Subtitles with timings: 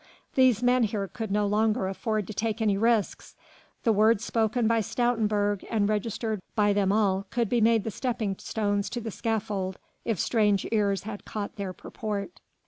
[0.33, 3.35] These men here could no longer afford to take any risks.
[3.83, 8.35] The words spoken by Stoutenburg and registered by them all could be made the stepping
[8.39, 12.41] stones to the scaffold if strange ears had caught their purport.